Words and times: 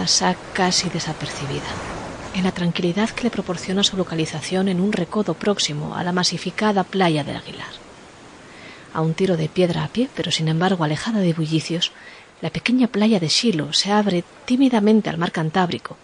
pasa 0.00 0.34
casi 0.54 0.88
desapercibida, 0.88 1.70
en 2.34 2.44
la 2.44 2.52
tranquilidad 2.52 3.10
que 3.10 3.24
le 3.24 3.30
proporciona 3.30 3.84
su 3.84 3.98
localización 3.98 4.68
en 4.68 4.80
un 4.80 4.92
recodo 4.92 5.34
próximo 5.34 5.94
a 5.94 6.02
la 6.02 6.12
masificada 6.12 6.84
playa 6.84 7.22
del 7.22 7.36
Aguilar. 7.36 7.74
A 8.94 9.02
un 9.02 9.12
tiro 9.12 9.36
de 9.36 9.50
piedra 9.50 9.84
a 9.84 9.88
pie, 9.88 10.08
pero 10.16 10.30
sin 10.30 10.48
embargo 10.48 10.84
alejada 10.84 11.20
de 11.20 11.34
bullicios, 11.34 11.92
la 12.40 12.48
pequeña 12.48 12.86
playa 12.86 13.20
de 13.20 13.28
Shiloh 13.28 13.74
se 13.74 13.92
abre 13.92 14.24
tímidamente 14.46 15.10
al 15.10 15.18
mar 15.18 15.32
Cantábrico, 15.32 15.98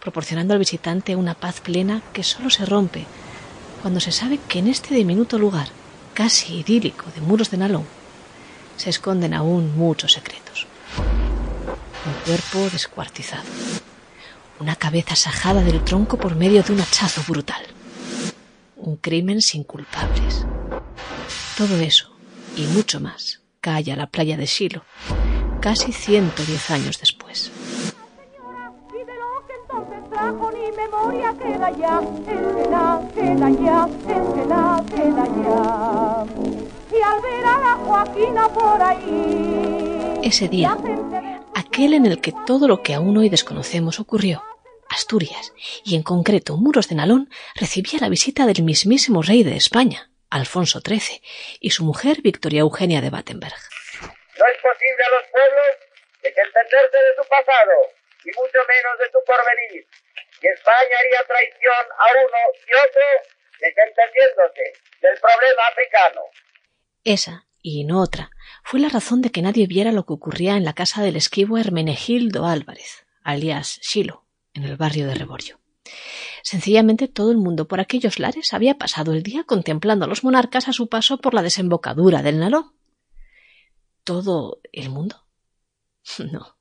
proporcionando 0.00 0.54
al 0.54 0.60
visitante 0.60 1.14
una 1.14 1.34
paz 1.34 1.60
plena 1.60 2.00
que 2.14 2.24
solo 2.24 2.48
se 2.48 2.64
rompe 2.64 3.04
cuando 3.82 4.00
se 4.00 4.10
sabe 4.10 4.38
que 4.48 4.60
en 4.60 4.68
este 4.68 4.94
diminuto 4.94 5.38
lugar, 5.38 5.68
casi 6.14 6.60
idílico 6.60 7.04
de 7.14 7.20
muros 7.20 7.50
de 7.50 7.58
nalón, 7.58 7.84
se 8.78 8.88
esconden 8.88 9.34
aún 9.34 9.76
muchos 9.76 10.12
secretos. 10.12 10.66
Un 12.06 12.12
cuerpo 12.26 12.70
descuartizado, 12.70 13.44
una 14.60 14.76
cabeza 14.76 15.16
sajada 15.16 15.62
del 15.62 15.82
tronco 15.84 16.18
por 16.18 16.36
medio 16.36 16.62
de 16.62 16.72
un 16.72 16.80
hachazo 16.80 17.22
brutal, 17.26 17.62
un 18.76 18.96
crimen 18.96 19.40
sin 19.40 19.64
culpables. 19.64 20.44
Todo 21.56 21.78
eso 21.78 22.14
y 22.56 22.66
mucho 22.66 23.00
más 23.00 23.40
cae 23.60 23.92
a 23.92 23.96
la 23.96 24.06
playa 24.06 24.36
de 24.36 24.46
Shiloh 24.46 24.82
casi 25.64 25.92
110 25.92 26.70
años 26.72 26.98
después. 27.00 27.50
Ese 40.22 40.48
día, 40.48 40.76
aquel 41.74 41.94
en 41.94 42.06
el 42.06 42.20
que 42.20 42.32
todo 42.46 42.68
lo 42.68 42.84
que 42.84 42.94
aún 42.94 43.16
hoy 43.16 43.28
desconocemos 43.28 43.98
ocurrió, 43.98 44.44
Asturias, 44.88 45.52
y 45.84 45.96
en 45.96 46.04
concreto 46.04 46.56
Muros 46.56 46.88
de 46.88 46.94
Nalón, 46.94 47.28
recibía 47.56 47.98
la 48.00 48.08
visita 48.08 48.46
del 48.46 48.62
mismísimo 48.62 49.22
rey 49.22 49.42
de 49.42 49.56
España, 49.56 50.08
Alfonso 50.30 50.78
XIII, 50.86 51.20
y 51.58 51.70
su 51.70 51.82
mujer 51.82 52.22
Victoria 52.22 52.60
Eugenia 52.60 53.00
de 53.00 53.10
Battenberg. 53.10 53.58
No 54.38 54.46
es 54.46 54.58
posible 54.62 55.02
a 55.02 55.10
los 55.18 55.24
pueblos 55.34 55.72
desentenderse 56.22 56.96
de 56.96 57.12
su 57.18 57.28
pasado 57.28 57.74
y 58.22 58.30
mucho 58.38 58.60
menos 58.70 58.94
de 59.02 59.10
su 59.10 59.18
porvenir. 59.26 59.82
Y 60.42 60.46
España 60.46 60.94
haría 61.00 61.26
traición 61.26 61.84
a 61.98 62.06
uno 62.22 62.40
y 62.54 62.72
otro 62.86 63.06
desentendiéndose 63.58 64.78
del 65.02 65.18
problema 65.18 65.66
africano. 65.66 66.22
Esa, 67.02 67.44
y 67.66 67.84
no 67.84 68.02
otra, 68.02 68.30
fue 68.62 68.78
la 68.78 68.90
razón 68.90 69.22
de 69.22 69.30
que 69.30 69.40
nadie 69.40 69.66
viera 69.66 69.90
lo 69.90 70.04
que 70.04 70.12
ocurría 70.12 70.56
en 70.58 70.64
la 70.64 70.74
casa 70.74 71.02
del 71.02 71.16
esquivo 71.16 71.56
Hermenegildo 71.56 72.44
Álvarez, 72.44 73.06
alias 73.22 73.80
Shilo, 73.82 74.26
en 74.52 74.64
el 74.64 74.76
barrio 74.76 75.06
de 75.06 75.14
Reborio. 75.14 75.58
Sencillamente 76.42 77.08
todo 77.08 77.30
el 77.30 77.38
mundo 77.38 77.66
por 77.66 77.80
aquellos 77.80 78.18
lares 78.18 78.52
había 78.52 78.76
pasado 78.76 79.14
el 79.14 79.22
día 79.22 79.44
contemplando 79.44 80.04
a 80.04 80.08
los 80.08 80.24
monarcas 80.24 80.68
a 80.68 80.74
su 80.74 80.88
paso 80.88 81.16
por 81.16 81.32
la 81.32 81.42
desembocadura 81.42 82.22
del 82.22 82.38
Naló 82.38 82.74
todo 84.04 84.60
el 84.72 84.90
mundo? 84.90 85.24
No, 86.30 86.56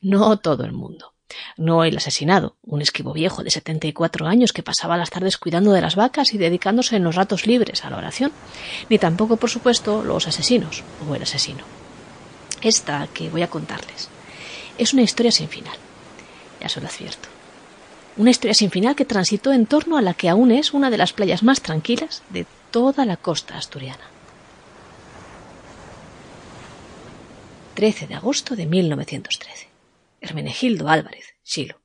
no 0.00 0.38
todo 0.38 0.64
el 0.64 0.72
mundo. 0.72 1.14
No 1.56 1.84
el 1.84 1.96
asesinado, 1.96 2.56
un 2.64 2.82
esquivo 2.82 3.12
viejo 3.12 3.42
de 3.42 3.50
setenta 3.50 3.86
y 3.86 3.92
cuatro 3.92 4.26
años 4.26 4.52
que 4.52 4.62
pasaba 4.62 4.96
las 4.96 5.10
tardes 5.10 5.38
cuidando 5.38 5.72
de 5.72 5.80
las 5.80 5.96
vacas 5.96 6.34
y 6.34 6.38
dedicándose 6.38 6.96
en 6.96 7.04
los 7.04 7.14
ratos 7.14 7.46
libres 7.46 7.84
a 7.84 7.90
la 7.90 7.98
oración, 7.98 8.32
ni 8.88 8.98
tampoco, 8.98 9.36
por 9.36 9.50
supuesto, 9.50 10.02
los 10.02 10.26
asesinos 10.26 10.82
o 11.08 11.14
el 11.14 11.22
asesino. 11.22 11.64
Esta 12.62 13.08
que 13.12 13.30
voy 13.30 13.42
a 13.42 13.50
contarles 13.50 14.08
es 14.78 14.92
una 14.92 15.02
historia 15.02 15.32
sin 15.32 15.48
final, 15.48 15.76
ya 16.60 16.68
se 16.68 16.80
lo 16.80 16.88
advierto. 16.88 17.28
Una 18.16 18.30
historia 18.30 18.54
sin 18.54 18.70
final 18.70 18.96
que 18.96 19.04
transitó 19.04 19.52
en 19.52 19.66
torno 19.66 19.96
a 19.96 20.02
la 20.02 20.14
que 20.14 20.28
aún 20.28 20.50
es 20.50 20.74
una 20.74 20.90
de 20.90 20.98
las 20.98 21.12
playas 21.12 21.42
más 21.42 21.60
tranquilas 21.60 22.22
de 22.30 22.46
toda 22.70 23.06
la 23.06 23.16
costa 23.16 23.56
asturiana. 23.56 24.10
13 27.74 28.08
de 28.08 28.14
agosto 28.14 28.56
de 28.56 28.66
1913. 28.66 29.69
Hermenegildo 30.20 30.88
Álvarez, 30.88 31.34
Chilo. 31.42 31.80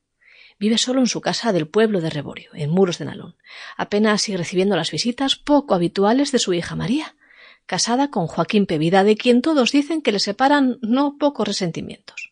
Vive 0.57 0.77
solo 0.77 1.01
en 1.01 1.07
su 1.07 1.21
casa 1.21 1.51
del 1.51 1.67
pueblo 1.67 1.99
de 1.99 2.09
Reborio, 2.09 2.49
en 2.53 2.69
Muros 2.69 2.97
de 2.97 3.05
Nalón, 3.05 3.35
apenas 3.75 4.21
sigue 4.21 4.37
recibiendo 4.37 4.75
las 4.75 4.91
visitas 4.91 5.35
poco 5.35 5.75
habituales 5.75 6.31
de 6.31 6.39
su 6.39 6.53
hija 6.53 6.75
María, 6.75 7.15
casada 7.65 8.09
con 8.09 8.27
Joaquín 8.27 8.65
Pevida, 8.65 9.03
de 9.03 9.17
quien 9.17 9.41
todos 9.41 9.71
dicen 9.71 10.01
que 10.01 10.11
le 10.11 10.19
separan 10.19 10.77
no 10.81 11.17
pocos 11.17 11.47
resentimientos. 11.47 12.31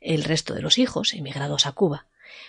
El 0.00 0.24
resto 0.24 0.54
de 0.54 0.62
los 0.62 0.78
hijos, 0.78 1.14
emigrados 1.14 1.66
a 1.66 1.72
Cuba, 1.72 2.06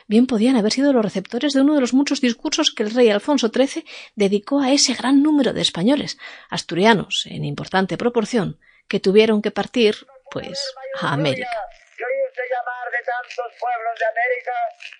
bien 0.08 0.28
podían 0.28 0.56
haber 0.56 0.72
sido 0.72 0.94
los 0.94 1.04
receptores 1.04 1.54
de 1.54 1.62
uno 1.62 1.76
de 1.76 1.82
los 1.82 1.94
muchos 1.94 2.22
discursos 2.22 2.72
que 2.72 2.84
el 2.84 2.92
rey 2.92 3.10
Alfonso 3.10 3.50
XIII 3.54 3.86
dedicó 4.16 4.62
a 4.62 4.72
ese 4.72 4.94
gran 4.94 5.22
número 5.22 5.54
de 5.54 5.62
españoles, 5.62 6.18
asturianos 6.50 7.26
en 7.26 7.44
importante 7.46 7.98
proporción, 7.98 8.60
que 8.88 9.00
tuvieron 9.00 9.42
que 9.42 9.52
partir, 9.52 9.96
pues, 10.32 10.60
a 11.02 11.14
América. 11.14 11.50
Que 11.98 12.04
oírse 12.04 12.42
llamar 12.52 12.88
de 12.92 13.04
tantos 13.38 13.54
pueblos 13.60 13.94
de 14.00 14.06
América 14.06 14.54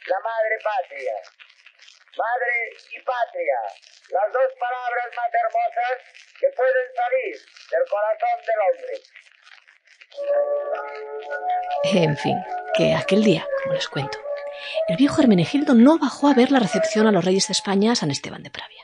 la 0.08 0.20
madre 0.22 0.58
patria. 0.64 1.16
Madre 2.18 2.54
y 2.94 3.00
patria, 3.02 3.60
las 4.10 4.34
dos 4.34 4.50
palabras 4.60 5.06
más 5.16 5.30
hermosas 5.34 5.98
que 6.40 6.48
pueden 6.56 6.88
salir 6.96 7.36
del 7.72 7.86
corazón 7.90 8.38
del 8.48 8.60
hombre. 8.68 8.94
En 11.94 12.18
fin, 12.18 12.38
que 12.76 12.96
aquel 12.96 13.24
día, 13.24 13.48
como 13.62 13.76
les 13.76 13.88
cuento, 13.88 14.18
el 14.88 14.98
viejo 14.98 15.22
Hermenegildo 15.22 15.76
no 15.76 16.00
bajó 16.00 16.28
a 16.28 16.34
ver 16.34 16.52
la 16.52 16.60
recepción 16.60 17.06
a 17.06 17.12
los 17.12 17.24
reyes 17.24 17.48
de 17.48 17.54
España 17.54 17.92
a 17.92 17.96
San 17.96 18.10
Esteban 18.10 18.42
de 18.42 18.50
Pravia. 18.50 18.84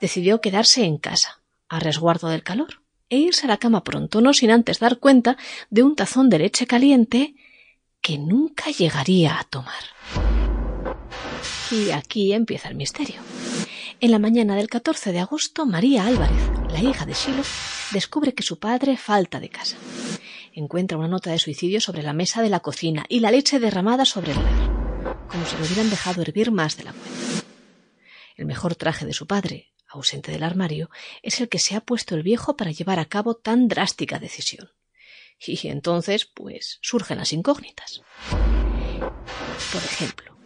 Decidió 0.00 0.40
quedarse 0.40 0.84
en 0.84 0.98
casa, 0.98 1.40
a 1.68 1.78
resguardo 1.78 2.28
del 2.28 2.42
calor, 2.42 2.82
e 3.08 3.16
irse 3.16 3.46
a 3.46 3.48
la 3.48 3.56
cama 3.58 3.84
pronto, 3.84 4.20
no 4.20 4.34
sin 4.34 4.50
antes 4.50 4.78
dar 4.78 4.98
cuenta 4.98 5.38
de 5.70 5.82
un 5.82 5.96
tazón 5.96 6.28
de 6.28 6.38
leche 6.38 6.66
caliente 6.66 7.34
que 8.02 8.18
nunca 8.18 8.70
llegaría 8.70 9.38
a 9.38 9.44
tomar. 9.44 9.84
Y 11.70 11.90
aquí 11.90 12.32
empieza 12.32 12.68
el 12.68 12.74
misterio. 12.74 13.22
En 14.00 14.10
la 14.10 14.18
mañana 14.18 14.56
del 14.56 14.68
14 14.68 15.12
de 15.12 15.20
agosto, 15.20 15.64
María 15.64 16.06
Álvarez, 16.06 16.42
la 16.70 16.80
hija 16.80 17.06
de 17.06 17.14
Shilo, 17.14 17.44
descubre 17.92 18.34
que 18.34 18.42
su 18.42 18.58
padre 18.58 18.96
falta 18.96 19.38
de 19.38 19.48
casa. 19.48 19.76
Encuentra 20.52 20.98
una 20.98 21.08
nota 21.08 21.30
de 21.30 21.38
suicidio 21.38 21.80
sobre 21.80 22.02
la 22.02 22.12
mesa 22.12 22.42
de 22.42 22.50
la 22.50 22.60
cocina 22.60 23.06
y 23.08 23.20
la 23.20 23.30
leche 23.30 23.60
derramada 23.60 24.04
sobre 24.04 24.32
el 24.32 24.38
lar, 24.42 25.26
como 25.28 25.46
si 25.46 25.56
lo 25.56 25.64
hubieran 25.64 25.88
dejado 25.88 26.20
hervir 26.20 26.50
más 26.50 26.76
de 26.76 26.84
la 26.84 26.92
cuenta. 26.92 27.46
El 28.36 28.46
mejor 28.46 28.74
traje 28.74 29.06
de 29.06 29.12
su 29.12 29.28
padre, 29.28 29.72
ausente 29.88 30.32
del 30.32 30.42
armario, 30.42 30.90
es 31.22 31.40
el 31.40 31.48
que 31.48 31.60
se 31.60 31.76
ha 31.76 31.80
puesto 31.80 32.16
el 32.16 32.24
viejo 32.24 32.56
para 32.56 32.72
llevar 32.72 32.98
a 32.98 33.04
cabo 33.04 33.36
tan 33.36 33.68
drástica 33.68 34.18
decisión. 34.18 34.72
Y 35.46 35.68
entonces, 35.68 36.24
pues, 36.26 36.78
surgen 36.82 37.18
las 37.18 37.32
incógnitas. 37.32 38.02
Por 39.72 39.82
ejemplo, 39.82 40.36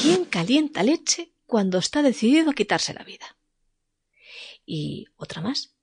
¿quién 0.00 0.24
calienta 0.24 0.82
leche 0.82 1.32
cuando 1.46 1.78
está 1.78 2.02
decidido 2.02 2.50
a 2.50 2.54
quitarse 2.54 2.94
la 2.94 3.04
vida? 3.04 3.36
Y 4.64 5.06
otra 5.16 5.40
más. 5.40 5.74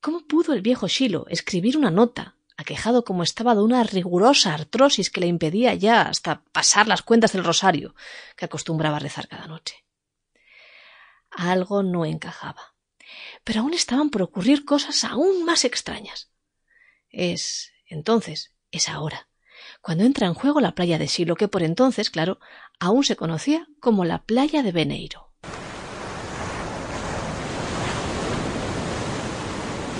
¿Cómo 0.00 0.26
pudo 0.26 0.52
el 0.52 0.62
viejo 0.62 0.86
Shilo 0.86 1.26
escribir 1.28 1.76
una 1.76 1.90
nota, 1.90 2.36
aquejado 2.56 3.04
como 3.04 3.22
estaba 3.22 3.54
de 3.54 3.62
una 3.62 3.82
rigurosa 3.84 4.54
artrosis 4.54 5.10
que 5.10 5.20
le 5.20 5.26
impedía 5.26 5.74
ya 5.74 6.02
hasta 6.02 6.44
pasar 6.52 6.86
las 6.86 7.02
cuentas 7.02 7.32
del 7.32 7.44
rosario 7.44 7.94
que 8.36 8.44
acostumbraba 8.44 8.96
a 8.96 9.00
rezar 9.00 9.28
cada 9.28 9.46
noche? 9.46 9.84
algo 11.36 11.82
no 11.82 12.04
encajaba. 12.04 12.74
Pero 13.44 13.60
aún 13.60 13.74
estaban 13.74 14.10
por 14.10 14.22
ocurrir 14.22 14.64
cosas 14.64 15.04
aún 15.04 15.44
más 15.44 15.64
extrañas. 15.64 16.30
Es 17.10 17.72
entonces, 17.86 18.54
es 18.70 18.88
ahora, 18.88 19.28
cuando 19.80 20.04
entra 20.04 20.26
en 20.26 20.34
juego 20.34 20.60
la 20.60 20.74
playa 20.74 20.98
de 20.98 21.08
Silo, 21.08 21.36
que 21.36 21.48
por 21.48 21.62
entonces, 21.62 22.10
claro, 22.10 22.38
aún 22.80 23.04
se 23.04 23.16
conocía 23.16 23.66
como 23.80 24.04
la 24.04 24.22
playa 24.22 24.62
de 24.62 24.72
Beneiro. 24.72 25.30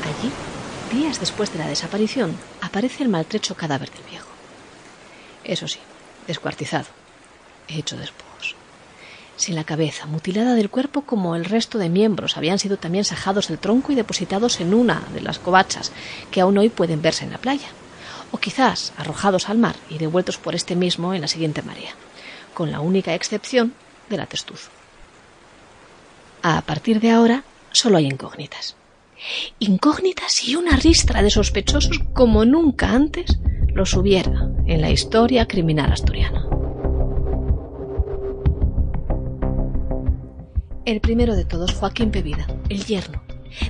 Allí, 0.02 0.31
días 0.92 1.20
después 1.20 1.52
de 1.52 1.58
la 1.58 1.69
desaparición, 1.69 2.36
aparece 2.60 3.02
el 3.02 3.08
maltrecho 3.08 3.54
cadáver 3.54 3.90
del 3.90 4.04
viejo. 4.04 4.28
Eso 5.44 5.69
sí, 5.69 5.78
descuartizado, 6.26 6.88
hecho 7.69 7.96
después 7.96 8.24
sin 9.36 9.54
la 9.54 9.64
cabeza, 9.64 10.06
mutilada 10.06 10.54
del 10.54 10.70
cuerpo 10.70 11.02
como 11.02 11.36
el 11.36 11.44
resto 11.44 11.78
de 11.78 11.88
miembros. 11.88 12.36
Habían 12.36 12.58
sido 12.58 12.76
también 12.76 13.04
sajados 13.04 13.48
del 13.48 13.58
tronco 13.58 13.92
y 13.92 13.94
depositados 13.94 14.60
en 14.60 14.75
una 14.75 15.02
de 15.12 15.20
las 15.20 15.38
covachas 15.38 15.92
que 16.31 16.40
aún 16.40 16.58
hoy 16.58 16.69
pueden 16.69 17.02
verse 17.02 17.25
en 17.25 17.32
la 17.32 17.38
playa. 17.38 17.69
O 18.31 18.38
quizás 18.38 18.92
arrojados 18.96 19.48
al 19.48 19.58
mar 19.58 19.76
y 19.90 19.98
devueltos 19.98 20.38
por 20.38 20.54
este 20.54 20.76
mismo 20.76 21.14
en 21.14 21.20
la 21.20 21.28
siguiente 21.28 21.62
marea, 21.62 21.94
con 22.52 22.70
la 22.70 22.81
única 22.81 23.14
excepción 23.14 23.75
de 24.08 24.16
la 24.16 24.26
testuzo. 24.26 24.70
A 26.42 26.60
partir 26.62 27.00
de 27.00 27.10
ahora 27.10 27.44
solo 27.72 27.96
hay 27.96 28.06
incógnitas. 28.06 28.76
Incógnitas 29.58 30.46
y 30.46 30.56
una 30.56 30.76
ristra 30.76 31.22
de 31.22 31.30
sospechosos 31.30 32.00
como 32.12 32.44
nunca 32.44 32.90
antes 32.90 33.38
los 33.75 33.94
hubiera 33.94 34.48
en 34.66 34.80
la 34.80 34.90
historia 34.90 35.46
criminal 35.46 35.92
asturiana. 35.92 36.53
El 40.84 41.00
primero 41.00 41.34
de 41.34 41.46
todos, 41.46 41.72
Joaquín 41.72 42.10
Pevida, 42.10 42.46
el 42.69 42.84
yerno. 42.84 43.22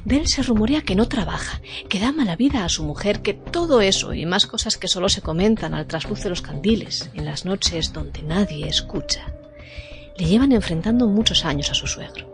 De 0.05 0.17
él 0.17 0.27
se 0.27 0.43
rumorea 0.43 0.83
que 0.83 0.97
no 0.97 1.07
trabaja, 1.07 1.61
que 1.89 2.01
da 2.01 2.11
mala 2.11 2.35
vida 2.35 2.65
a 2.65 2.69
su 2.69 2.83
mujer, 2.83 3.23
que 3.23 3.35
todo 3.35 3.81
eso 3.83 4.15
y 4.15 4.27
más 4.27 4.47
cosas 4.47 4.79
que 4.79 4.89
solo 4.89 5.09
se 5.09 5.23
comentan 5.23 5.75
al 5.75 5.87
trasluz 5.87 6.25
de 6.25 6.31
los 6.31 6.43
candiles, 6.43 7.11
en 7.15 7.25
las 7.25 7.45
noches 7.45 7.93
donde 7.93 8.23
nadie 8.23 8.67
escucha, 8.67 9.33
le 10.17 10.27
llevan 10.27 10.51
enfrentando 10.51 11.07
muchos 11.07 11.45
años 11.45 11.71
a 11.71 11.75
su 11.75 11.87
suegro. 11.87 12.27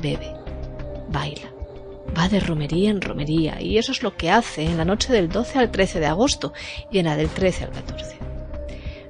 Bebe, 0.00 0.32
baila, 1.08 1.50
va 2.16 2.28
de 2.28 2.38
romería 2.38 2.90
en 2.90 3.00
romería, 3.00 3.60
y 3.60 3.78
eso 3.78 3.90
es 3.90 4.04
lo 4.04 4.16
que 4.16 4.30
hace 4.30 4.64
en 4.64 4.76
la 4.76 4.84
noche 4.84 5.12
del 5.12 5.28
12 5.28 5.58
al 5.58 5.72
13 5.72 5.98
de 5.98 6.06
agosto 6.06 6.52
y 6.92 6.98
en 6.98 7.06
la 7.06 7.16
del 7.16 7.30
13 7.30 7.64
al 7.64 7.70
14. 7.72 8.16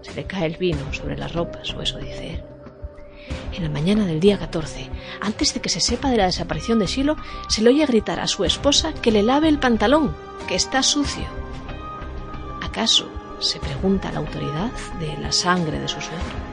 Se 0.00 0.14
le 0.14 0.24
cae 0.24 0.46
el 0.46 0.56
vino 0.56 0.94
sobre 0.94 1.18
las 1.18 1.34
ropas, 1.34 1.74
o 1.74 1.82
eso 1.82 1.98
dice 1.98 2.30
él. 2.30 2.51
En 3.52 3.62
la 3.62 3.68
mañana 3.68 4.06
del 4.06 4.20
día 4.20 4.38
14, 4.38 4.88
antes 5.20 5.52
de 5.52 5.60
que 5.60 5.68
se 5.68 5.80
sepa 5.80 6.10
de 6.10 6.16
la 6.16 6.26
desaparición 6.26 6.78
de 6.78 6.88
Silo, 6.88 7.16
se 7.48 7.62
le 7.62 7.70
oye 7.70 7.84
gritar 7.86 8.18
a 8.18 8.26
su 8.26 8.44
esposa 8.44 8.94
que 8.94 9.12
le 9.12 9.22
lave 9.22 9.48
el 9.48 9.58
pantalón, 9.58 10.14
que 10.48 10.54
está 10.54 10.82
sucio. 10.82 11.26
¿Acaso 12.62 13.08
se 13.40 13.60
pregunta 13.60 14.10
la 14.10 14.20
autoridad 14.20 14.70
de 14.98 15.16
la 15.18 15.32
sangre 15.32 15.78
de 15.78 15.88
su 15.88 16.00
suegro? 16.00 16.51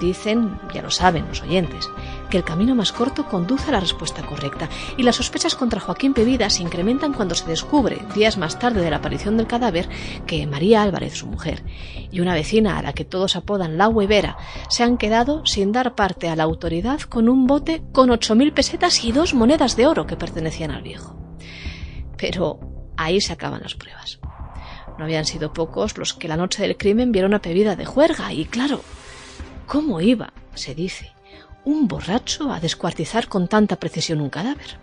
Dicen, 0.00 0.58
ya 0.72 0.82
lo 0.82 0.90
saben 0.90 1.26
los 1.28 1.42
oyentes, 1.42 1.88
que 2.28 2.36
el 2.36 2.44
camino 2.44 2.74
más 2.74 2.92
corto 2.92 3.26
conduce 3.26 3.68
a 3.68 3.72
la 3.72 3.80
respuesta 3.80 4.22
correcta 4.26 4.68
y 4.96 5.02
las 5.02 5.16
sospechas 5.16 5.54
contra 5.54 5.80
Joaquín 5.80 6.14
Pevida 6.14 6.50
se 6.50 6.62
incrementan 6.62 7.12
cuando 7.12 7.34
se 7.34 7.46
descubre, 7.46 8.00
días 8.14 8.36
más 8.36 8.58
tarde 8.58 8.82
de 8.82 8.90
la 8.90 8.96
aparición 8.96 9.36
del 9.36 9.46
cadáver, 9.46 9.88
que 10.26 10.46
María 10.46 10.82
Álvarez, 10.82 11.14
su 11.14 11.26
mujer, 11.26 11.62
y 12.10 12.20
una 12.20 12.34
vecina 12.34 12.78
a 12.78 12.82
la 12.82 12.92
que 12.92 13.04
todos 13.04 13.36
apodan 13.36 13.78
la 13.78 13.88
huevera, 13.88 14.36
se 14.68 14.82
han 14.82 14.96
quedado 14.96 15.46
sin 15.46 15.72
dar 15.72 15.94
parte 15.94 16.28
a 16.28 16.36
la 16.36 16.42
autoridad 16.42 17.00
con 17.02 17.28
un 17.28 17.46
bote 17.46 17.82
con 17.92 18.10
ocho 18.10 18.34
mil 18.34 18.52
pesetas 18.52 19.04
y 19.04 19.12
dos 19.12 19.34
monedas 19.34 19.76
de 19.76 19.86
oro 19.86 20.06
que 20.06 20.16
pertenecían 20.16 20.70
al 20.70 20.82
viejo. 20.82 21.16
Pero 22.16 22.58
ahí 22.96 23.20
se 23.20 23.32
acaban 23.32 23.62
las 23.62 23.74
pruebas. 23.74 24.18
No 24.98 25.04
habían 25.04 25.24
sido 25.24 25.52
pocos 25.52 25.98
los 25.98 26.14
que 26.14 26.28
la 26.28 26.36
noche 26.36 26.62
del 26.62 26.76
crimen 26.76 27.12
vieron 27.12 27.34
a 27.34 27.40
Pevida 27.40 27.74
de 27.74 27.84
juerga 27.84 28.32
y, 28.32 28.44
claro, 28.44 28.80
¿Cómo 29.66 30.00
iba, 30.00 30.32
se 30.54 30.74
dice, 30.74 31.12
un 31.64 31.88
borracho 31.88 32.52
a 32.52 32.60
descuartizar 32.60 33.28
con 33.28 33.48
tanta 33.48 33.76
precisión 33.76 34.20
un 34.20 34.30
cadáver? 34.30 34.78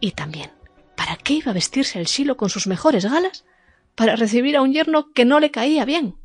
Y 0.00 0.12
también, 0.12 0.50
¿para 0.96 1.16
qué 1.16 1.34
iba 1.34 1.50
a 1.50 1.54
vestirse 1.54 1.98
el 1.98 2.06
silo 2.06 2.36
con 2.36 2.48
sus 2.48 2.66
mejores 2.66 3.04
galas? 3.04 3.44
Para 3.94 4.16
recibir 4.16 4.56
a 4.56 4.62
un 4.62 4.72
yerno 4.72 5.12
que 5.12 5.24
no 5.24 5.40
le 5.40 5.50
caía 5.50 5.84
bien. 5.84 6.16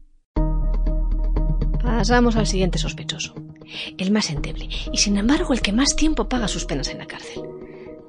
Pasamos 1.81 2.35
al 2.35 2.47
siguiente 2.47 2.77
sospechoso, 2.77 3.35
el 3.97 4.11
más 4.11 4.29
endeble, 4.29 4.69
y 4.91 4.97
sin 4.97 5.17
embargo 5.17 5.53
el 5.53 5.61
que 5.61 5.73
más 5.73 5.95
tiempo 5.95 6.29
paga 6.29 6.47
sus 6.47 6.65
penas 6.65 6.89
en 6.89 6.99
la 6.99 7.05
cárcel. 7.05 7.43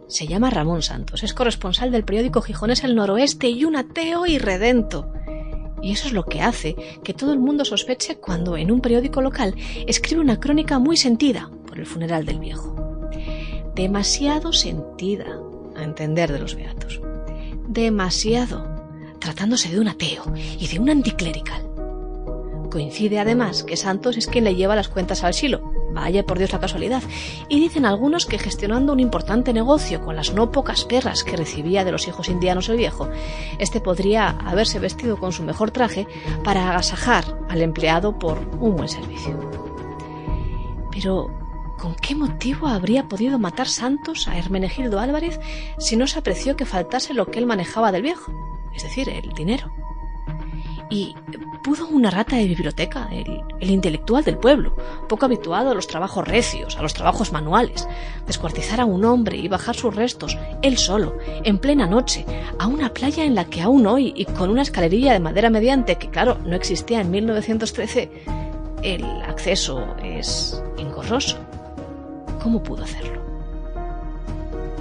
Se 0.09 0.27
llama 0.27 0.51
Ramón 0.51 0.83
Santos, 0.83 1.25
es 1.25 1.35
corresponsal 1.35 1.91
del 1.91 2.05
periódico 2.05 2.41
Gijones 2.41 2.85
El 2.85 2.95
Noroeste 2.95 3.49
y 3.49 3.65
un 3.65 3.75
ateo 3.75 4.27
irredento. 4.27 5.13
Y 5.87 5.93
eso 5.93 6.09
es 6.09 6.15
lo 6.15 6.25
que 6.25 6.43
hace 6.43 6.75
que 7.05 7.15
todo 7.15 7.33
el 7.33 7.39
mundo 7.39 7.65
sospeche 7.65 8.17
cuando 8.17 8.57
en 8.57 8.73
un 8.73 8.81
periódico 8.81 9.23
local 9.23 9.55
escribe 9.87 10.21
una 10.21 10.41
crónica 10.41 10.81
muy 10.81 10.97
sentida 10.97 11.49
por 11.65 11.79
el 11.79 11.87
funeral 11.87 12.27
del 12.27 12.41
viejo. 12.41 13.09
Demasiado 13.77 14.53
sentida, 14.53 15.39
a 15.77 15.85
entender 15.85 16.33
de 16.33 16.41
los 16.41 16.57
beatos. 16.57 17.01
Demasiado, 17.69 18.67
tratándose 19.21 19.71
de 19.71 19.79
un 19.79 19.87
ateo 19.87 20.25
y 20.59 20.67
de 20.67 20.81
un 20.81 20.91
anticlerical. 20.91 21.63
Coincide 22.69 23.21
además 23.21 23.63
que 23.63 23.77
Santos 23.77 24.17
es 24.17 24.27
quien 24.27 24.43
le 24.43 24.57
lleva 24.57 24.75
las 24.75 24.89
cuentas 24.89 25.23
al 25.23 25.35
silo, 25.35 25.73
Vaya 25.97 26.27
por 26.27 26.37
Dios 26.37 26.53
la 26.53 26.61
casualidad. 26.61 27.03
Y 27.49 27.59
dicen 27.59 27.87
algunos 27.87 28.27
que 28.27 28.39
gestionando 28.39 28.93
un 28.93 29.01
importante 29.01 29.55
negocio 29.55 30.03
con 30.05 30.15
las 30.15 30.35
no 30.35 30.53
pocas 30.53 30.85
perras 30.85 31.25
que 31.25 31.39
recibía 31.39 31.85
de 31.85 31.91
los 31.91 32.07
hijos 32.07 32.29
indianos 32.29 32.69
el 32.69 32.77
viejo, 32.77 33.09
este 33.59 33.81
podría 33.81 34.29
haberse 34.29 34.79
vestido 34.79 35.17
con 35.17 35.33
su 35.33 35.43
mejor 35.43 35.71
traje 35.71 36.07
para 36.45 36.69
agasajar 36.69 37.39
al 37.49 37.63
empleado 37.63 38.19
por 38.19 38.39
un 38.61 38.77
buen 38.77 38.91
servicio. 38.91 39.41
Pero, 40.93 41.31
¿con 41.79 41.95
qué 41.95 42.15
motivo 42.15 42.67
habría 42.67 43.09
podido 43.09 43.39
matar 43.39 43.67
Santos 43.67 44.29
a 44.29 44.37
Hermenegildo 44.37 45.01
Álvarez 45.01 45.41
si 45.79 45.97
no 45.97 46.07
se 46.07 46.19
apreció 46.19 46.57
que 46.57 46.67
faltase 46.67 47.15
lo 47.15 47.31
que 47.31 47.39
él 47.39 47.47
manejaba 47.47 47.91
del 47.91 48.03
viejo? 48.03 48.33
Es 48.75 48.83
decir, 48.83 49.09
el 49.09 49.31
dinero. 49.31 49.73
Y 50.89 51.15
pudo 51.65 51.89
una 51.89 52.11
rata 52.11 52.37
de 52.37 52.47
biblioteca, 52.47 53.09
el, 53.11 53.71
intelectual 53.71 54.23
del 54.23 54.39
pueblo, 54.39 54.77
poco 55.09 55.25
habituado 55.25 55.71
a 55.71 55.75
los 55.75 55.89
trabajos 55.89 56.27
recios, 56.27 56.77
a 56.77 56.83
los 56.83 56.95
trabajos 56.95 57.33
manuales, 57.33 57.89
descuartizar 58.27 58.81
a 58.81 58.85
un 58.85 59.05
hombre 59.05 59.37
y 59.37 59.49
bajar 59.49 59.75
sus 59.75 59.95
restos, 59.95 60.39
él 60.63 60.79
solo, 60.79 61.19
en 61.27 61.59
plena 61.59 61.87
noche, 61.87 62.25
a 62.59 62.69
una 62.69 62.95
playa 62.95 63.25
en 63.25 63.35
la 63.35 63.47
que 63.47 63.63
aún 63.63 63.87
hoy, 63.87 64.13
y 64.15 64.27
con 64.27 64.51
una 64.51 64.63
escalerilla 64.63 65.13
de 65.13 65.21
madera 65.21 65.51
mediante, 65.51 65.97
que 65.97 66.11
claro, 66.11 66.39
no 66.45 66.55
existía 66.55 67.01
en 67.01 67.11
1913, 67.11 68.11
el 68.83 69.05
acceso 69.23 69.97
es 70.05 70.63
engorroso. 70.79 71.37
¿Cómo 72.41 72.63
pudo 72.63 72.85
hacerlo? 72.85 73.36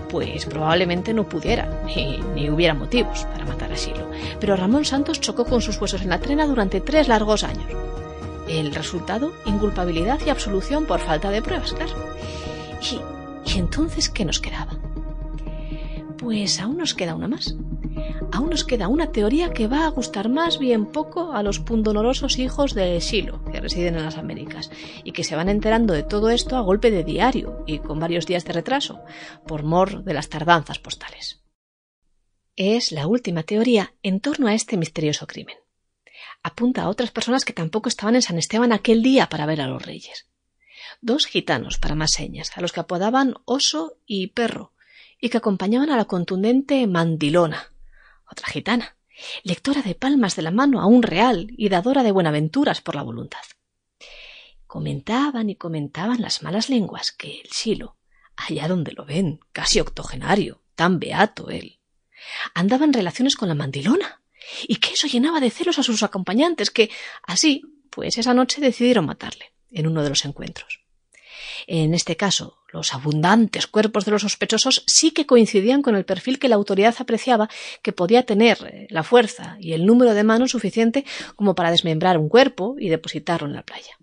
Pues 0.07 0.45
probablemente 0.45 1.13
no 1.13 1.27
pudiera, 1.27 1.83
ni, 1.85 2.17
ni, 2.33 2.49
hubiera 2.49 2.73
motivos 2.73 3.25
para 3.25 3.45
matar 3.45 3.71
a 3.71 3.77
Silo. 3.77 4.09
Pero 4.39 4.55
Ramón 4.55 4.85
Santos 4.85 5.19
chocó 5.19 5.45
con 5.45 5.61
sus 5.61 5.79
huesos 5.79 6.01
en 6.01 6.09
la 6.09 6.19
trena 6.19 6.45
durante 6.45 6.81
tres 6.81 7.07
largos 7.07 7.43
años. 7.43 7.65
El 8.47 8.73
resultado, 8.73 9.33
inculpabilidad 9.45 10.19
y 10.25 10.29
absolución 10.29 10.85
por 10.85 10.99
falta 10.99 11.29
de 11.29 11.41
pruebas, 11.41 11.73
claro. 11.73 11.93
¿Y, 12.81 13.51
y 13.51 13.59
entonces 13.59 14.09
qué 14.09 14.25
nos 14.25 14.39
quedaba? 14.39 14.77
Pues 16.17 16.59
aún 16.59 16.77
nos 16.77 16.93
queda 16.93 17.15
una 17.15 17.27
más 17.27 17.55
aún 18.31 18.49
nos 18.49 18.63
queda 18.63 18.87
una 18.87 19.11
teoría 19.11 19.53
que 19.53 19.67
va 19.67 19.85
a 19.85 19.89
gustar 19.89 20.29
más 20.29 20.59
bien 20.59 20.85
poco 20.85 21.33
a 21.33 21.43
los 21.43 21.59
pundonorosos 21.59 22.37
hijos 22.39 22.73
de 22.73 22.99
Silo, 23.01 23.39
residen 23.65 23.95
en 23.95 24.03
las 24.03 24.17
Américas, 24.17 24.69
y 25.03 25.11
que 25.11 25.23
se 25.23 25.35
van 25.35 25.49
enterando 25.49 25.93
de 25.93 26.03
todo 26.03 26.29
esto 26.29 26.55
a 26.55 26.61
golpe 26.61 26.91
de 26.91 27.03
diario 27.03 27.63
y 27.65 27.79
con 27.79 27.99
varios 27.99 28.27
días 28.27 28.45
de 28.45 28.53
retraso, 28.53 29.03
por 29.47 29.63
mor 29.63 30.03
de 30.03 30.13
las 30.13 30.29
tardanzas 30.29 30.77
postales. 30.77 31.41
Es 32.55 32.91
la 32.91 33.07
última 33.07 33.41
teoría 33.41 33.95
en 34.03 34.19
torno 34.19 34.47
a 34.47 34.53
este 34.53 34.77
misterioso 34.77 35.25
crimen. 35.25 35.57
Apunta 36.43 36.83
a 36.83 36.89
otras 36.89 37.09
personas 37.09 37.43
que 37.43 37.53
tampoco 37.53 37.89
estaban 37.89 38.13
en 38.13 38.21
San 38.21 38.37
Esteban 38.37 38.71
aquel 38.71 39.01
día 39.01 39.29
para 39.29 39.47
ver 39.47 39.61
a 39.61 39.67
los 39.67 39.83
reyes. 39.83 40.27
Dos 41.01 41.25
gitanos, 41.25 41.79
para 41.79 41.95
más 41.95 42.11
señas, 42.11 42.55
a 42.55 42.61
los 42.61 42.71
que 42.71 42.81
apodaban 42.81 43.33
oso 43.45 43.97
y 44.05 44.27
perro, 44.27 44.73
y 45.19 45.29
que 45.29 45.37
acompañaban 45.37 45.89
a 45.89 45.97
la 45.97 46.05
contundente 46.05 46.85
mandilona, 46.85 47.73
otra 48.29 48.47
gitana, 48.47 48.95
lectora 49.43 49.81
de 49.81 49.95
palmas 49.95 50.35
de 50.35 50.41
la 50.41 50.51
mano 50.51 50.81
a 50.81 50.85
un 50.85 51.03
real 51.03 51.47
y 51.57 51.69
dadora 51.69 52.03
de 52.03 52.11
buenaventuras 52.11 52.81
por 52.81 52.95
la 52.95 53.03
voluntad. 53.03 53.41
Comentaban 54.67 55.49
y 55.49 55.55
comentaban 55.55 56.21
las 56.21 56.43
malas 56.43 56.69
lenguas 56.69 57.11
que 57.11 57.41
el 57.41 57.49
Silo, 57.49 57.97
allá 58.35 58.67
donde 58.67 58.91
lo 58.91 59.05
ven, 59.05 59.39
casi 59.51 59.79
octogenario, 59.79 60.61
tan 60.75 60.99
beato 60.99 61.49
él, 61.49 61.79
andaba 62.53 62.85
en 62.85 62.93
relaciones 62.93 63.35
con 63.35 63.47
la 63.47 63.55
mandilona, 63.55 64.21
y 64.67 64.75
que 64.77 64.93
eso 64.93 65.07
llenaba 65.07 65.39
de 65.39 65.49
celos 65.49 65.79
a 65.79 65.83
sus 65.83 66.03
acompañantes, 66.03 66.69
que 66.71 66.91
así, 67.23 67.63
pues 67.89 68.17
esa 68.17 68.33
noche 68.33 68.61
decidieron 68.61 69.05
matarle 69.05 69.53
en 69.71 69.87
uno 69.87 70.03
de 70.03 70.09
los 70.09 70.25
encuentros. 70.25 70.84
En 71.67 71.93
este 71.93 72.15
caso, 72.15 72.57
los 72.71 72.93
abundantes 72.93 73.67
cuerpos 73.67 74.05
de 74.05 74.11
los 74.11 74.21
sospechosos 74.21 74.83
sí 74.85 75.11
que 75.11 75.25
coincidían 75.25 75.81
con 75.81 75.95
el 75.95 76.05
perfil 76.05 76.39
que 76.39 76.49
la 76.49 76.55
autoridad 76.55 76.95
apreciaba 76.99 77.49
que 77.81 77.93
podía 77.93 78.25
tener 78.25 78.57
eh, 78.65 78.87
la 78.89 79.03
fuerza 79.03 79.57
y 79.59 79.73
el 79.73 79.85
número 79.85 80.13
de 80.13 80.23
manos 80.23 80.51
suficiente 80.51 81.05
como 81.35 81.55
para 81.55 81.71
desmembrar 81.71 82.17
un 82.17 82.29
cuerpo 82.29 82.75
y 82.79 82.89
depositarlo 82.89 83.47
en 83.47 83.53
la 83.53 83.63
playa. 83.63 83.97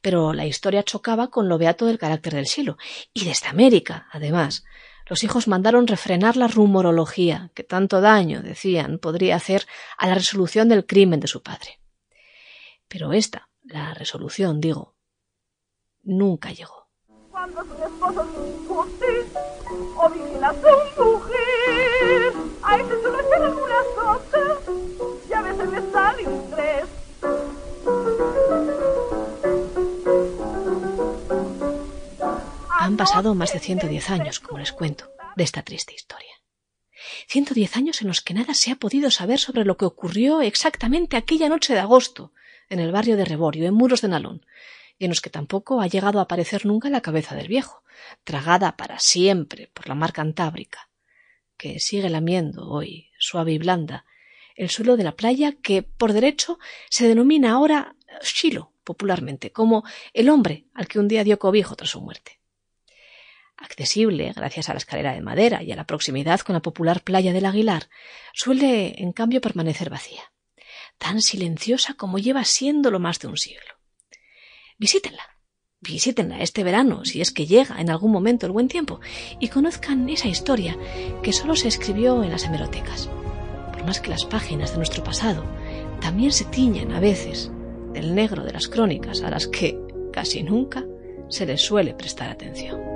Pero 0.00 0.32
la 0.32 0.46
historia 0.46 0.82
chocaba 0.82 1.28
con 1.28 1.48
lo 1.48 1.58
beato 1.58 1.86
del 1.86 1.98
carácter 1.98 2.34
del 2.34 2.46
silo, 2.46 2.76
y 3.12 3.24
desde 3.24 3.48
América, 3.48 4.08
además, 4.10 4.64
los 5.08 5.24
hijos 5.24 5.48
mandaron 5.48 5.86
refrenar 5.86 6.36
la 6.36 6.48
rumorología 6.48 7.50
que 7.54 7.64
tanto 7.64 8.00
daño, 8.00 8.42
decían, 8.42 8.98
podría 8.98 9.36
hacer 9.36 9.66
a 9.98 10.06
la 10.06 10.14
resolución 10.14 10.68
del 10.68 10.86
crimen 10.86 11.20
de 11.20 11.28
su 11.28 11.42
padre. 11.42 11.80
Pero 12.88 13.12
esta, 13.12 13.48
la 13.62 13.94
resolución, 13.94 14.60
digo, 14.60 14.94
nunca 16.02 16.50
llegó. 16.52 16.88
Cuando 17.30 17.64
su 17.64 17.74
esposo 17.82 18.24
discute 18.24 19.26
o 19.96 20.10
vigila 20.10 20.54
su 20.96 21.04
mujer, 21.04 22.32
a 22.62 22.76
ese 22.76 23.02
se 23.02 23.08
lo 23.08 23.20
echan 23.20 23.42
alguna 23.42 23.76
sota 23.94 24.58
y 25.28 25.32
a 25.32 25.42
veces 25.42 25.70
le 25.70 25.92
sale 25.92 26.28
un 26.28 26.50
tres. 26.50 26.84
Han 32.78 32.96
pasado 32.96 33.34
más 33.34 33.52
de 33.52 33.60
110 33.60 34.10
años, 34.10 34.40
como 34.40 34.58
les 34.58 34.72
cuento, 34.72 35.10
de 35.36 35.44
esta 35.44 35.62
triste 35.62 35.94
historia. 35.94 36.32
110 37.28 37.76
años 37.76 38.02
en 38.02 38.08
los 38.08 38.20
que 38.20 38.34
nada 38.34 38.54
se 38.54 38.70
ha 38.70 38.76
podido 38.76 39.10
saber 39.10 39.38
sobre 39.38 39.64
lo 39.64 39.76
que 39.76 39.84
ocurrió 39.84 40.42
exactamente 40.42 41.16
aquella 41.16 41.48
noche 41.48 41.72
de 41.74 41.80
agosto 41.80 42.32
en 42.68 42.80
el 42.80 42.92
barrio 42.92 43.16
de 43.16 43.24
Reborio, 43.24 43.66
en 43.66 43.74
Muros 43.74 44.00
de 44.00 44.08
Nalón, 44.08 44.44
en 44.98 45.08
los 45.08 45.20
que 45.20 45.30
tampoco 45.30 45.80
ha 45.80 45.86
llegado 45.86 46.18
a 46.18 46.22
aparecer 46.22 46.66
nunca 46.66 46.90
la 46.90 47.00
cabeza 47.00 47.34
del 47.34 47.48
viejo, 47.48 47.82
tragada 48.24 48.76
para 48.76 48.98
siempre 48.98 49.70
por 49.72 49.88
la 49.88 49.94
mar 49.94 50.12
cantábrica, 50.12 50.88
que 51.56 51.80
sigue 51.80 52.10
lamiendo 52.10 52.68
hoy, 52.68 53.10
suave 53.18 53.52
y 53.52 53.58
blanda, 53.58 54.04
el 54.54 54.70
suelo 54.70 54.96
de 54.96 55.04
la 55.04 55.16
playa 55.16 55.52
que, 55.62 55.82
por 55.82 56.12
derecho, 56.12 56.58
se 56.90 57.08
denomina 57.08 57.52
ahora 57.52 57.96
Shilo, 58.22 58.72
popularmente, 58.84 59.52
como 59.52 59.84
el 60.12 60.28
hombre 60.28 60.66
al 60.74 60.88
que 60.88 60.98
un 60.98 61.08
día 61.08 61.24
dio 61.24 61.38
cobijo 61.38 61.76
tras 61.76 61.90
su 61.90 62.00
muerte. 62.00 62.40
Accesible 63.56 64.32
gracias 64.34 64.68
a 64.68 64.74
la 64.74 64.78
escalera 64.78 65.12
de 65.12 65.20
madera 65.20 65.62
y 65.62 65.72
a 65.72 65.76
la 65.76 65.86
proximidad 65.86 66.40
con 66.40 66.54
la 66.54 66.62
popular 66.62 67.02
playa 67.02 67.32
del 67.32 67.46
Aguilar, 67.46 67.88
suele, 68.32 69.00
en 69.00 69.12
cambio, 69.12 69.40
permanecer 69.40 69.88
vacía, 69.88 70.32
tan 70.98 71.20
silenciosa 71.22 71.94
como 71.94 72.18
lleva 72.18 72.44
siéndolo 72.44 72.98
más 72.98 73.20
de 73.20 73.28
un 73.28 73.36
siglo. 73.36 73.81
Visítenla, 74.82 75.22
visítenla 75.80 76.42
este 76.42 76.64
verano, 76.64 77.04
si 77.04 77.20
es 77.20 77.30
que 77.30 77.46
llega 77.46 77.80
en 77.80 77.88
algún 77.88 78.10
momento 78.10 78.46
el 78.46 78.52
buen 78.52 78.66
tiempo, 78.66 78.98
y 79.38 79.46
conozcan 79.46 80.08
esa 80.08 80.26
historia 80.26 80.76
que 81.22 81.32
solo 81.32 81.54
se 81.54 81.68
escribió 81.68 82.24
en 82.24 82.32
las 82.32 82.46
hemerotecas. 82.46 83.08
Por 83.70 83.84
más 83.84 84.00
que 84.00 84.10
las 84.10 84.24
páginas 84.24 84.72
de 84.72 84.78
nuestro 84.78 85.04
pasado 85.04 85.44
también 86.00 86.32
se 86.32 86.46
tiñen 86.46 86.90
a 86.90 86.98
veces 86.98 87.52
del 87.92 88.16
negro 88.16 88.42
de 88.42 88.54
las 88.54 88.66
crónicas 88.66 89.22
a 89.22 89.30
las 89.30 89.46
que 89.46 89.78
casi 90.12 90.42
nunca 90.42 90.84
se 91.28 91.46
les 91.46 91.60
suele 91.60 91.94
prestar 91.94 92.30
atención. 92.30 92.91